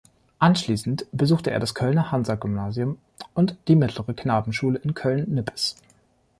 Anschließend 0.39 1.05
besuchte 1.11 1.51
er 1.51 1.59
das 1.59 1.75
Kölner 1.75 2.11
Hansa-Gymnasium 2.11 2.97
und 3.35 3.55
die 3.67 3.75
Mittlere 3.75 4.15
Knabenschule 4.15 4.79
in 4.79 4.95
Köln-Nippes. 4.95 5.75